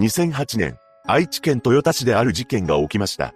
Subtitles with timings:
[0.00, 3.34] 2008年、愛知県豊田市である事件が起きました。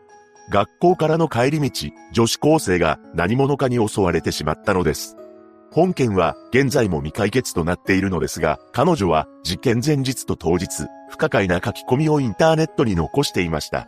[0.50, 5.16] 学校からの帰り道、女子高生が何者かに襲われてしまったのです。
[5.70, 13.86] 本件は現在も未解決となっているのですが、彼女は事件前日と当日、不可解な書き込みをインターネットに残していました。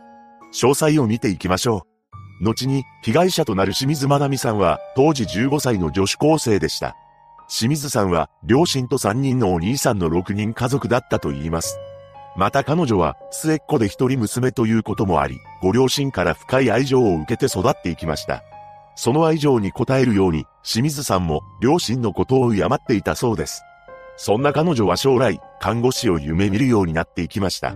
[0.53, 1.87] 詳細を見ていきましょ
[2.41, 2.43] う。
[2.43, 6.95] 後に被害者となる清水まなみさんは当時15歳の女子高生でした。
[7.47, 11.79] 清水さんは両親と3人のお兄さんの6人家族だったと言います。
[12.39, 18.45] また彼女は末っ子で一人娘ということもあり、ご両親から深い愛情を受けて育っていきました。
[18.95, 23.61] その愛情に応えるように、清水さんも両親のことを敬っていたそうです。
[24.15, 27.75] そんな彼女は将来、看護師を夢見るようになっていきました。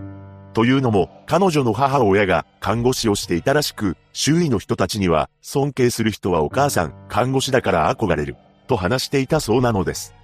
[0.54, 8.36] というのも、彼女の母親が看護師をしていたらしく、周囲の人たちには、尊敬する人はお母さん、看護師だから憧れる。
[8.66, 10.14] と話していたそうなのです。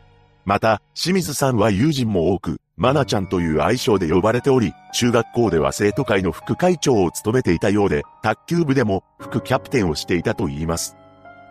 [0.47, 10.97] また、清水さんは友人も多く、マナちゃんという愛称で呼ばれており、中学校では生徒会の副会長を務めていたようで、卓球部でも副キャプテンをしていたと言います。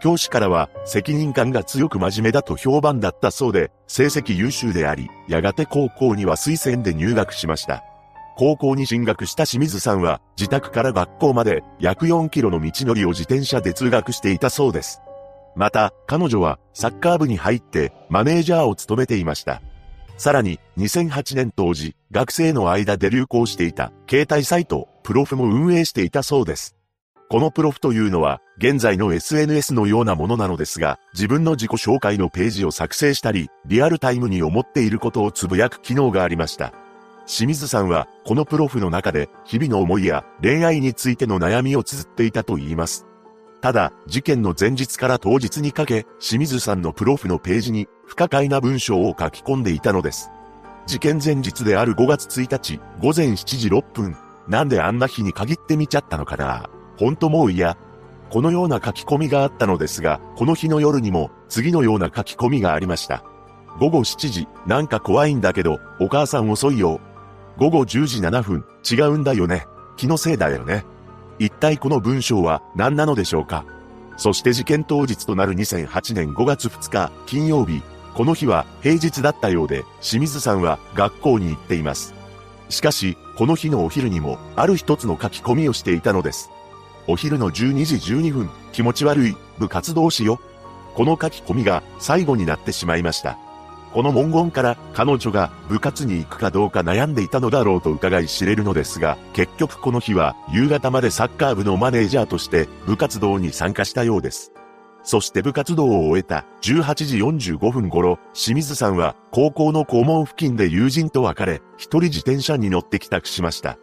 [0.02, 7.84] 教師からは責任感が強く真面目だと評判だったそうで、成績優秀であり、やがて高校には推薦で入学しました。
[8.36, 15.00] 高校に進学した清水さんは、自宅から学校まで約4キロの道のりを自転車で通学していたそうです。
[15.56, 19.62] また、彼女はサッカー部に入ってマネージャーを務めていました。
[20.20, 26.76] さらに、2008年当時、学生の間で流行していた携帯サイト、プロフも運営していたそうです。
[27.30, 36.74] このプロフというのは、現在の SNS のようなものなのですが、自分の自己紹介のページを作成したり、リアルタイムに思っていることをつぶやく機能がありました。
[37.26, 43.06] 清水さんは、このプロフの中で、日々の思いや恋愛についての悩みを綴っていたと言います。
[43.62, 50.32] ただ、事件の前日から当日にかけ、清水さんのプロフのページに不可解な文章を書き込んでいたのです。
[50.86, 54.16] 事件前日である5月1日、午前7時6分、
[54.48, 57.78] なんであんな日に限って見ちゃったのかなほんともう嫌。
[58.30, 63.24] このような書き込みがあったのですが、この日の夜にも次のような書き込みがありました。
[63.80, 67.02] 午後7時、なんか怖いんだけど、お母さん遅いよ。
[67.58, 69.68] 午後10時7分、違うんだよね。
[69.98, 70.86] 気のせいだよね。
[71.40, 73.66] 一体この文章は何なのでしょうか？
[74.18, 77.82] そして事件当日となる2008年5月2日金曜日、
[78.14, 82.14] この日は平日だったようで、清水さんは学校に行っています。
[82.68, 86.52] しかし、この日のお昼にも、ある一つの書き込みをしていたのです。
[87.08, 90.42] お昼の12時12分、気持ち悪い、部活動しよ。
[90.96, 93.38] この書き込みが最後になってしまいました。
[93.94, 104.52] この文言から彼女が部活に行くかどうか悩んでいたのだろうと伺い知れるのですが、結局この日は夕方までサッカー部のマネージャーとして部活動に参加したようです。
[105.04, 113.78] そして部活動を終えた18時45分頃、清水さんは高校の校門付近で友人と別れ、一人自転車に乗って帰宅しました。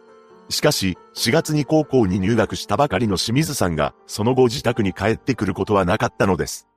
[0.49, 6.67] しかし、4月に高校に入学したばかりの清水さんが、その後自宅に帰ってくることはなかったのです。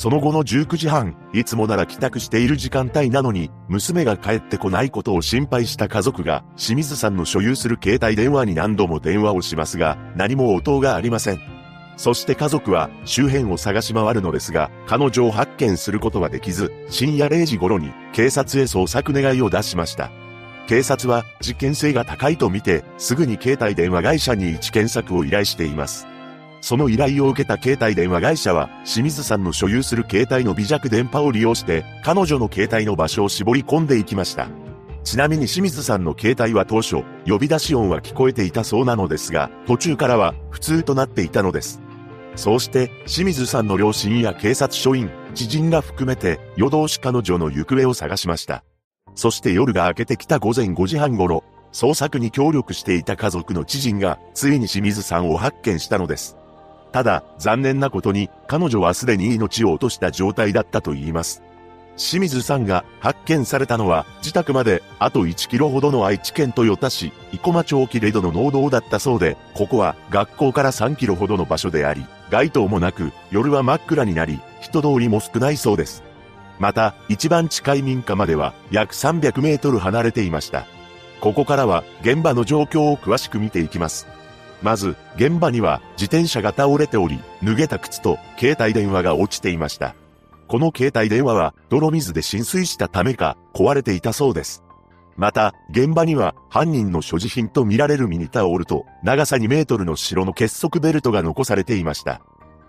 [0.00, 11.40] その後の19時半、いつもなら帰宅している時間帯なのに、娘が帰ってこないことを心配した家族が、清水さんの所有する携帯電話に何度も電話をしますが、何も応答がありません。
[11.98, 20.10] そして家族は周辺を探し回るのですが、彼女を発見することはできず、深夜0時頃に警察へ捜索願いを出しました。
[20.66, 26.06] 警察は事件性が高いとみて、すぐに携帯電話会社に位置検索を依頼しています。
[26.60, 34.48] その依頼を受けた携帯電話会社は、清水さんの所有する携帯の微弱電波を利用して、彼女の携帯の場所を絞り込んでいきました。
[35.02, 41.80] ちなみに清水さんの携帯は当初、呼び出し音は聞こえていたそうなのですが、途中からは普通となっていたのです。
[42.36, 48.64] そうして、清水さんの両親や警察署員、知人が含めて、夜通し彼女の行方を探しました。
[49.14, 56.36] そして夜が明けてきた午前5時半頃、捜索に協力していた家族の知人が、ついに清水さんを発見したのです。
[56.92, 61.42] ただ、残念なことに、彼女はすでに命を落とした状態だったと言います。
[61.96, 76.02] 清水さんが発見されたのは、自宅まであと1キロほどの愛知県豊田市、生駒町キレドの農道だったそうで、ここは学校から3キロほどの場所であり、街灯もなく、夜は真っ暗になり、人通りも少ないそうです。
[76.58, 80.66] また、一番近い民家までは約300メートル離れていました。
[81.20, 84.06] ここからは現場の状況を詳しく見ていきます。
[84.62, 89.94] まず、現場には自転車が倒れており、脱げた靴と携帯電話が落ちていました。
[90.48, 94.62] この携帯電話は泥水で浸水したためか壊れていたそうです。
[95.16, 102.20] また、現場には犯人の所持品とみられるミニタオルと長さ2メートルの白の結束ベルトが残されていました。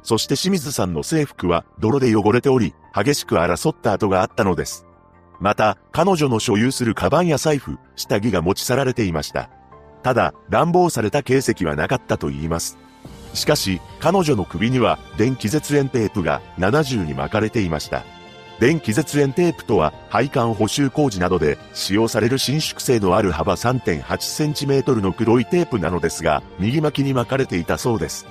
[0.04, 4.86] そして清水さんの制服は泥で汚れており、激しく争った跡があったのです。
[5.40, 9.50] また、彼女の所有するカバンや財布、下着が持ち去られていました。
[10.04, 12.78] ただ、乱暴された形跡はなかったと言います。
[13.34, 18.04] しかし、彼女の首には電気絶縁テープが70に巻かれていました。
[18.60, 28.28] 電気絶縁テープとは、配管補修工事などで使用される伸縮性のある幅 3.8cm の黒いテープなのですが、右巻きに巻かれていたそうです。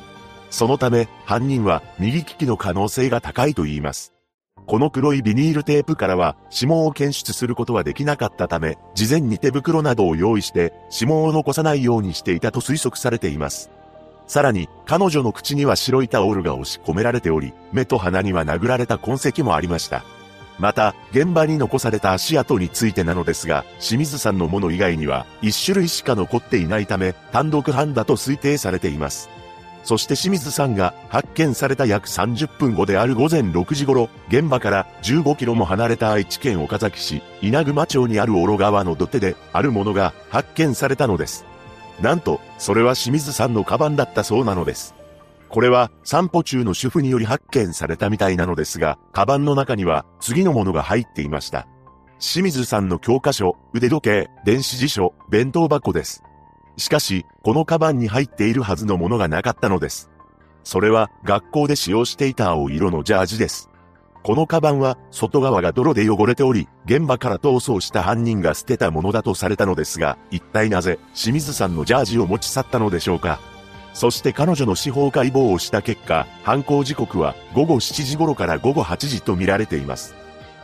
[0.51, 4.13] そのため、犯人は右利きの可能性が高いと言います。
[4.67, 13.71] この黒いビニールテープからは指紋を検出することはできなかったため、事前に手袋などを用意して指紋を残さないようにしていたと推測されています。
[14.27, 20.05] さらに、彼女の口には白いタオルが押し込められており、目と鼻には殴られた痕跡もありました。
[20.61, 29.31] また、現場に残された足跡についてなのですが、清水さんのもの以外には、一種類しか残っていないため、単独犯だと推定されています。
[29.83, 41.45] そして清水さんが発見された約30分後である午前6時頃、現場から15キロも離れた愛知県岡崎市稲熊町にある小呂川の土手で、あるものが発見されたのです。
[42.01, 44.95] なんと、それは清水さんのカバンだったそうなのです。
[45.49, 51.67] これは散歩中の主婦により発見されたみたいなのですが、カバンの中には次のものが入っていました。
[52.21, 56.23] 清水さんの教科書、腕時計、電子辞書、弁当箱です。
[56.77, 60.11] しかし、このカバンに入っているはずのものがなかったのです。
[60.65, 63.71] それは学校で使用していた青色のジャージです。
[64.23, 73.41] このカバンは外側が泥で汚れており、現場から逃走した犯人が捨てたものだとされたのですが、一体なぜ清水さんのジャージを持ち去ったのでしょうか。
[73.95, 80.15] そして彼女の司法解剖をした結果、犯行時刻は午後7時頃から午後8時と見られています。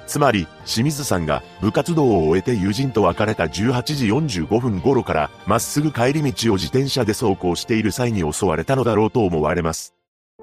[0.06, 9.96] つまり、清水さんが部活動を終えて友人と別れた18時45分頃から、まっすぐ帰り道を自転車で走行している際に襲われたのだろうと思われます。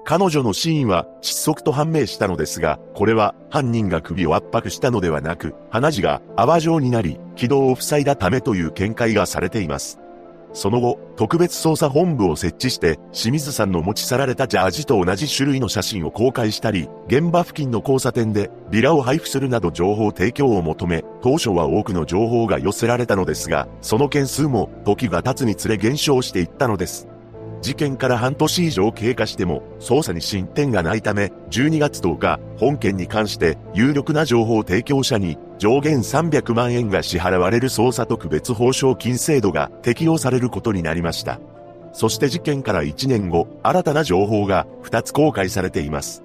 [0.06, 9.98] 彼女の死因は窒息と判明したのですが、これは犯人が首を圧迫したのではなく、鼻血が泡状になり、気道を塞いだためという見解がされています。
[10.54, 27.08] その後、特別捜査本部を設置して、清水さんの持ち去られたジャージと同じ種類の写真を公開したり、現場付近の交差点でビラを配布するなど情報提供を求め、当初は多くの情報が寄せられたのですが、その件数も時が経つにつれ減少していったのです。
[27.64, 41.40] 事件から半年以上経過しても捜査に進展がないため、12月10日、本件に関して有力な情報提供者に上限300万円が支払われる捜査特別報奨金制度が適用されることになりました。
[41.94, 46.22] そして事件から1年後、新たな情報が2つ公開されています。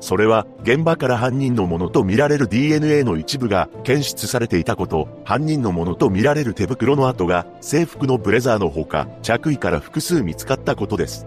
[0.00, 11.26] それは現場から犯人のものとみられる DNA の一部が検出されていたこと、犯人のものとみられる手袋の跡が制服のブレザーのほか着衣から複数見つかったことです。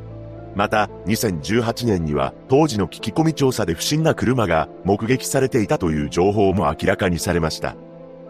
[0.56, 7.76] また、2018年には当時の聞き込み調査で不審な車が目撃されていたという情報も明らかにされました。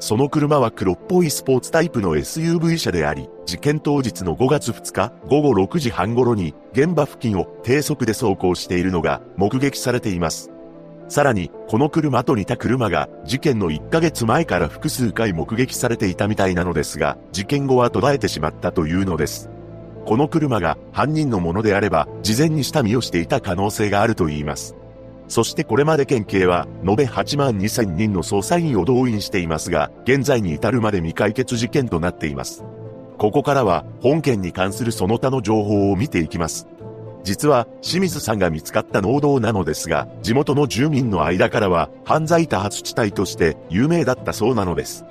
[0.02, 10.50] その車は黒っぽいスポーツタイプの SUV 車であり、事件当日の5月2日午後6時半頃に現場付近を低速で走行しているのが目撃されています。
[11.08, 19.52] さらに、この車と似た車が事件の1ヶ月前から複数回目撃されていたみたいなのですが、事件後は途絶えてしまったというのです。
[20.08, 24.76] この車が犯人のものであれば、事前に下見をしていた可能性があると言います。
[25.32, 32.66] そしてこれまで県警は、延べ8万2000人の捜査員を動員していますが、現在に至るまで未解決事件となっています。
[33.18, 36.68] ここからは、本件に関するその他の情報を見ていきます。
[37.24, 45.06] 実は、清水さんが見つかった農道なのですが、地元の住民の間からは、犯罪多発地帯として有名だったそうなのです。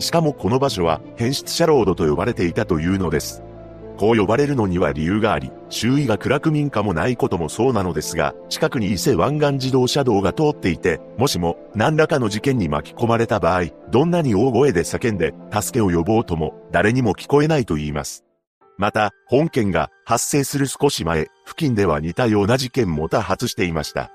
[0.00, 3.44] しかもこの場所は、変質者ロードと呼ばれていたというのです。
[4.00, 18.24] こう呼ばれるのには理由があり、周囲が暗く民家もないこともそうなのですが、近くに伊勢湾岸自動車道が通っていて、もしも何らかの事件に巻き込まれた場合、どんなに大声で叫んで助けを呼ぼうとも誰にも聞こえないと言います。
[18.78, 24.10] また、本件が発生する少し前、付近では似たような事件も多発していました。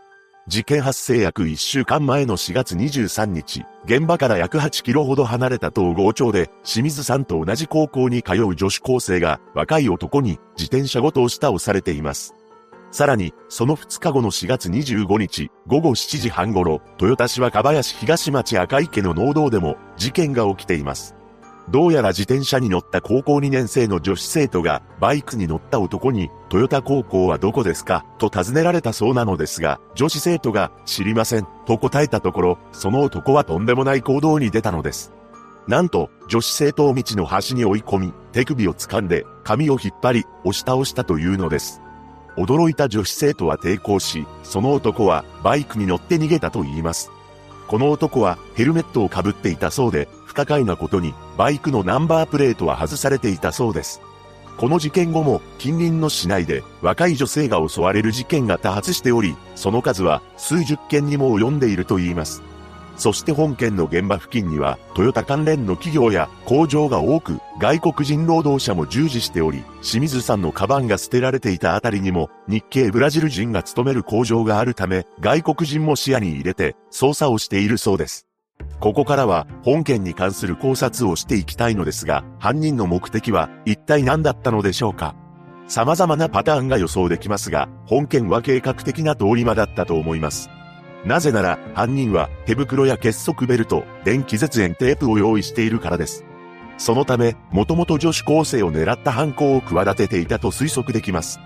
[0.47, 12.35] 事件発生約1週間前の4月23日、現場から約8キロほど離れた東郷町で、清水さんと同じ高校に通う女子高生が若い男に自転車ごと押し倒されています。
[12.91, 21.15] さらに、その2日後の4月25日、午後7時半頃、豊田市若林東町赤池の農道でも事件が起きています。
[21.69, 28.05] どうやら自転車に乗った高校2年生の女子生徒がバイクに乗った男に、トヨタ高校はどこですか？
[28.19, 35.11] と尋ねられたそうなのですが、女子生徒が知りませんと答えたところ、その男はとんでもない行動に出たのです。
[35.67, 41.81] なんと、女子生徒を道の端に追い込み、手首を掴んで、髪を引っ張り、押し倒したというのです。
[42.37, 47.09] 驚いた女子生徒は抵抗し、その男はバイクに乗って逃げたと言います。
[47.67, 54.01] この男はヘルメットをかぶっていたそうで、不可解なことに、バイクのナンバープレートは外されていたそうです。
[54.57, 62.43] この事件後も近隣の市内で若い女性が襲われる事件が多発しており、その数は数十件にも及んでいると言います。
[62.97, 78.24] そして本件の現場付近にはトヨタ関連の企業や工場が多く、外国人労働者も従事しており、清水さんのカバンが捨てられていたあたりにも日系ブラジル人が勤める工場があるため、外国人も視野に入れて捜査をしているそうです。
[78.85, 85.15] ここからは本件に関する考察をしていきたいのですが、犯人の目的は一体何だったのでしょうか
[85.67, 90.51] 様々なパターンが予想できますが、本件は計画的な通り魔だったと思います。
[91.03, 96.23] なぜなら、犯人は手袋や結束ベルト、電気絶縁テープを用意しているからです。
[96.77, 101.39] そのため、もともと女子高生を狙った犯行を企てていたと推測できます。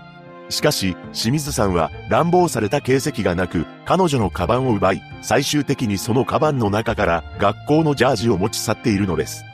[0.50, 9.44] しかし、清水さんは乱暴された形跡がなく、彼女のカバンを奪い、最終的にそのカバンの中から学校のジャージを持ち去っているのです。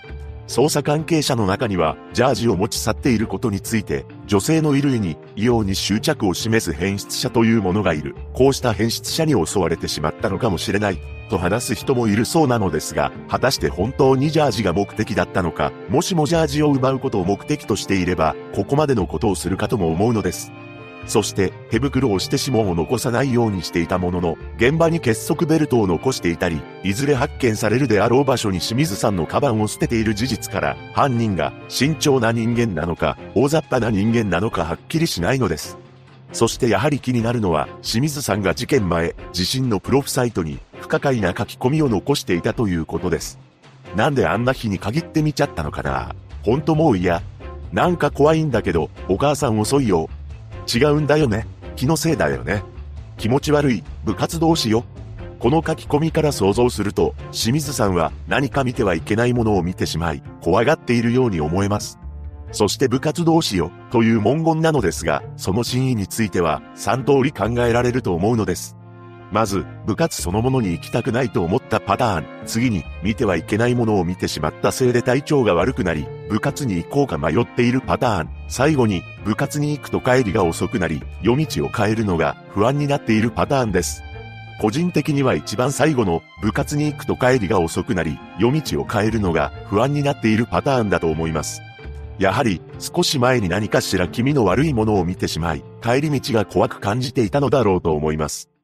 [0.49, 8.15] 捜査関係者の中には、ジャージを持ち去っていることについて、女性の衣類に異様に執着を示す変質者というものがいる。
[8.33, 10.99] こうした変質者に襲われてしまったのかもしれない。
[11.29, 20.53] と話す人もいるそうなのですが、果たして本当にジャージが目的だったのか、もしもジャージを奪うことを目的としていれば、ここまでのことをするかとも思うのです。
[21.07, 35.79] そして手袋をして指紋を残さないようにしていたものの、現場に結束ベルトを残していたり、いずれ発見されるであろう場所に清水さんのカバンを捨てている事実から、犯人が慎重な人間なのか、大雑把な人間なのかはっきりしないのです。
[36.33, 43.39] そしてやはり気になるのは、清水さんが事件前、自身のプロフサイトに不可解な書き込みを残していたということです。
[43.95, 47.23] なんであんな日に限って見ちゃったのかなほんともう嫌。
[47.73, 50.09] なんか怖いんだけど、お母さん遅いよ。
[50.73, 51.46] 違うんだよね。
[51.76, 52.62] 気のせいだよね。
[53.18, 54.85] 気持ち悪い、部活動しよ。
[55.38, 61.99] この書き込みから想像すると、清水さんは何か見てはいけないものを見てしまい、怖がっているように思えます。
[62.52, 68.76] そして部活動しよという文言なのですが、その真意については3通り考えられると思うのです。
[69.33, 72.26] まず、部活そのものに行きたくないと思ったパターン。
[72.47, 78.28] 次に、見てはいけないものを見てしまったせいで体調が悪くなり、部活に行こうか迷っているパターン。
[78.49, 84.02] 最後に、部活に行くと帰りが遅くなり、夜道を変えるのが不安になっているパターンです。
[84.61, 91.61] 個人的には一番最後の部活に行くと帰りが遅くなり、夜道を変えるのが不安になっているパターンだと思います。
[92.18, 98.56] やはり少し前に何かしら気味の悪いものを見てしまい、帰り道が怖く感じていたのだろうと思います。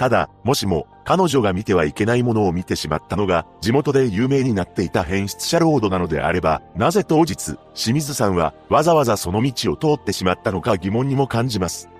[0.00, 11.90] ただ、もしも、彼女が見てはいけないものを見てしまったのが、地元で有名になっていた変質者ロードなのであれば、なぜ当日、清水さんはわざわざその道を通ってしまったのか疑問にも感じます。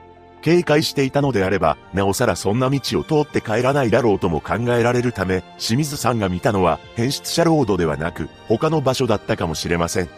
[0.41, 10.09] 警戒していたのであれば、なおさらそんな道を通って帰らないだろうとも考えられるため、清水さんが見たのは変質者ロードではなく、他の場所だったかもしれません。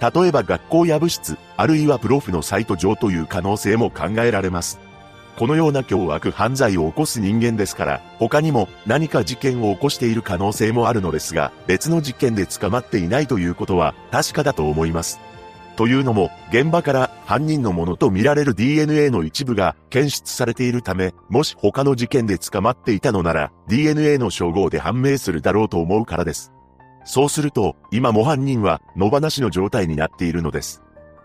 [0.00, 4.78] 例えば学校や部室、あるいはプロフのサイト上という可能性も考えられます。
[5.36, 15.18] このような凶悪犯罪を起こす人間ですから、他にも何か事件を起こしている可能性もあるのですが、別の事件で捕まっていないということは確かだと思います。
[15.76, 26.52] というのも、現場から犯人のものとみられる DNA の一部が検出されているため、もし他の事件で捕まっていたのなら、DNA の称号で判明するだろうと思うからです。
[27.04, 30.84] そうすると、今も犯人は野放しの状態になっているのです。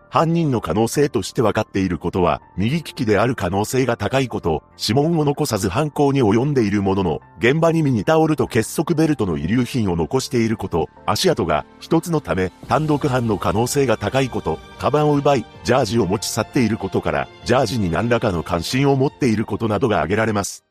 [0.10, 20.66] 犯人の可能性として分かっていることは、右利きである可能性が高いこと、指紋を残さず犯行に及んでいるものの、現場にミニタオルと結束ベルトの遺留品を残していること、足跡が一つのため、単独犯の可能性が高いこと、カバンを奪い、ジャージを持ち去っていることから、ジャージに何らかの関心を持っていることなどが挙げられます。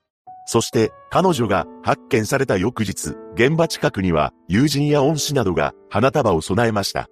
[0.47, 7.09] そして、彼女が発見された翌日、現場近くには、友人や恩師などが花束を備えました。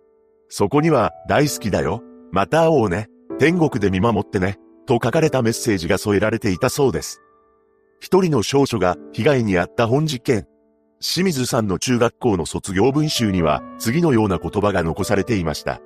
[0.48, 2.02] そこには、大好きだよ。
[2.36, 3.08] また会おうね。
[3.38, 4.58] 天国で見守ってね。
[4.86, 7.22] と書かれたメッセージが添えられていたそうです。
[7.98, 10.46] 一人の少女が被害に遭った本事件。
[11.00, 15.80] 清水さんの中学校の卒業文集には次のような言葉が残されていました。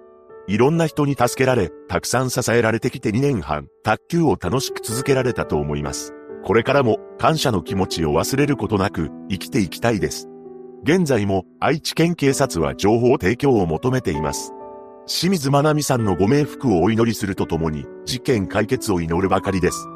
[0.49, 6.13] いろんな人に助けられ、たくさん支えられてきて2年半、卓球を楽しく続けられたと思います。
[6.43, 10.29] これからも感謝の気持ちを忘れることなく生きていきたいです。
[10.83, 14.53] 現在も愛知県警察は情報提供を求めています。
[15.13, 19.89] 清水まなみさんのご冥福をお祈りするとともに、事件解決を祈るばかりです。